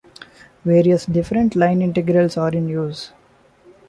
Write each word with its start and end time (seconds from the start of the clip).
Various 0.65 1.05
different 1.05 1.55
line 1.55 1.79
integrals 1.83 2.35
are 2.35 2.49
in 2.49 2.67
use. 2.67 3.11